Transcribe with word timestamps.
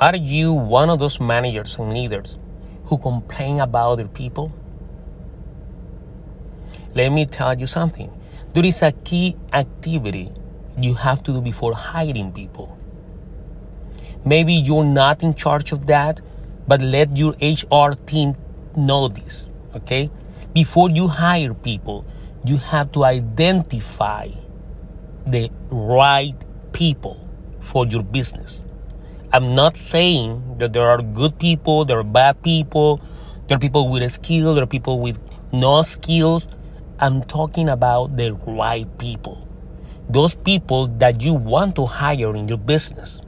Are 0.00 0.16
you 0.16 0.54
one 0.54 0.88
of 0.88 0.98
those 0.98 1.20
managers 1.20 1.76
and 1.76 1.92
leaders 1.92 2.38
who 2.86 2.96
complain 2.96 3.60
about 3.60 3.96
their 3.96 4.08
people? 4.08 4.50
Let 6.94 7.10
me 7.12 7.26
tell 7.26 7.58
you 7.58 7.66
something. 7.66 8.10
There 8.54 8.64
is 8.64 8.80
a 8.80 8.92
key 8.92 9.36
activity 9.52 10.32
you 10.78 10.94
have 10.94 11.22
to 11.24 11.32
do 11.34 11.42
before 11.42 11.74
hiring 11.74 12.32
people. 12.32 12.78
Maybe 14.24 14.54
you're 14.54 14.86
not 14.86 15.22
in 15.22 15.34
charge 15.34 15.70
of 15.70 15.86
that, 15.88 16.22
but 16.66 16.80
let 16.80 17.18
your 17.18 17.34
HR 17.42 17.92
team 17.92 18.36
know 18.74 19.08
this, 19.08 19.48
okay? 19.76 20.08
Before 20.54 20.88
you 20.88 21.08
hire 21.08 21.52
people, 21.52 22.06
you 22.42 22.56
have 22.56 22.90
to 22.92 23.04
identify 23.04 24.28
the 25.26 25.50
right 25.68 26.36
people 26.72 27.28
for 27.60 27.86
your 27.86 28.02
business. 28.02 28.62
I'm 29.32 29.54
not 29.54 29.76
saying 29.76 30.58
that 30.58 30.72
there 30.72 30.88
are 30.88 31.00
good 31.00 31.38
people, 31.38 31.84
there 31.84 32.00
are 32.00 32.02
bad 32.02 32.42
people, 32.42 33.00
there 33.46 33.56
are 33.56 33.60
people 33.60 33.88
with 33.88 34.02
a 34.02 34.10
skill, 34.10 34.54
there 34.54 34.64
are 34.64 34.66
people 34.66 34.98
with 34.98 35.20
no 35.52 35.82
skills. 35.82 36.48
I'm 36.98 37.22
talking 37.22 37.68
about 37.68 38.16
the 38.16 38.32
right 38.34 38.88
people. 38.98 39.46
Those 40.08 40.34
people 40.34 40.88
that 40.98 41.22
you 41.22 41.32
want 41.32 41.76
to 41.76 41.86
hire 41.86 42.34
in 42.34 42.48
your 42.48 42.58
business. 42.58 43.20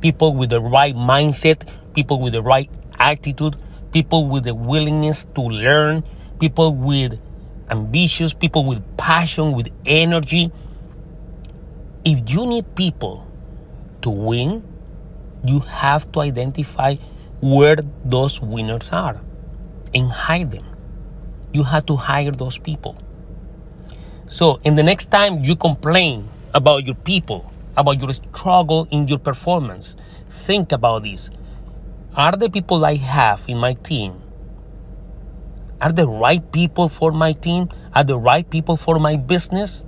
People 0.00 0.34
with 0.34 0.48
the 0.48 0.62
right 0.62 0.96
mindset, 0.96 1.68
people 1.92 2.22
with 2.22 2.32
the 2.32 2.42
right 2.42 2.70
attitude, 2.98 3.56
people 3.92 4.26
with 4.26 4.44
the 4.44 4.54
willingness 4.54 5.26
to 5.34 5.42
learn, 5.42 6.04
people 6.40 6.74
with 6.74 7.20
ambitious, 7.68 8.32
people 8.32 8.64
with 8.64 8.82
passion, 8.96 9.52
with 9.52 9.68
energy. 9.84 10.50
If 12.02 12.30
you 12.30 12.46
need 12.46 12.74
people 12.74 13.26
to 14.00 14.08
win, 14.08 14.73
you 15.44 15.60
have 15.60 16.10
to 16.12 16.20
identify 16.20 16.96
where 17.40 17.76
those 18.04 18.40
winners 18.40 18.90
are 18.92 19.20
and 19.94 20.10
hire 20.10 20.44
them. 20.44 20.64
You 21.52 21.64
have 21.64 21.86
to 21.86 21.96
hire 21.96 22.32
those 22.32 22.58
people. 22.58 22.96
So, 24.26 24.60
in 24.64 24.74
the 24.74 24.82
next 24.82 25.06
time 25.10 25.44
you 25.44 25.54
complain 25.54 26.28
about 26.54 26.86
your 26.86 26.96
people, 26.96 27.52
about 27.76 28.00
your 28.00 28.12
struggle 28.12 28.88
in 28.90 29.06
your 29.06 29.18
performance, 29.18 29.96
think 30.30 30.72
about 30.72 31.02
this. 31.02 31.30
Are 32.16 32.32
the 32.32 32.48
people 32.48 32.84
I 32.84 32.94
have 32.96 33.44
in 33.48 33.58
my 33.58 33.74
team 33.74 34.24
are 35.84 35.92
the 35.92 36.08
right 36.08 36.40
people 36.50 36.88
for 36.88 37.12
my 37.12 37.32
team? 37.32 37.68
Are 37.94 38.04
the 38.04 38.18
right 38.18 38.48
people 38.48 38.76
for 38.78 38.98
my 38.98 39.16
business? 39.16 39.84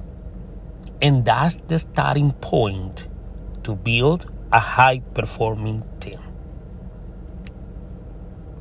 And 1.00 1.24
that's 1.24 1.56
the 1.68 1.78
starting 1.78 2.32
point 2.32 3.08
to 3.64 3.74
build 3.74 4.30
a 4.52 4.60
high 4.60 5.00
performing 5.14 5.82
team. 6.00 6.25